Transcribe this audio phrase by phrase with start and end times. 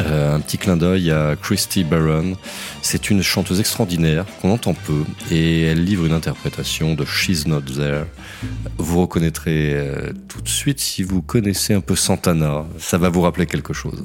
[0.00, 2.36] Euh, un petit clin d'œil à Christy Barron.
[2.82, 7.62] C'est une chanteuse extraordinaire qu'on entend peu et elle livre une interprétation de She's Not
[7.62, 8.04] There.
[8.78, 12.64] Vous reconnaîtrez euh, tout de suite si vous connaissez un peu Santana.
[12.78, 14.04] Ça va vous rappeler quelque chose.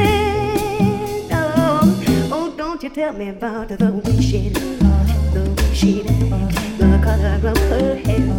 [2.93, 7.95] tell me about the way she looked, the way she danced, the color of her
[7.95, 8.29] hair.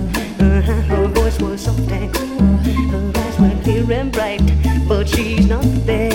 [0.40, 4.42] Uh-huh, her voice was soft and cool, her eyes were clear and bright,
[4.86, 6.11] but she's not there.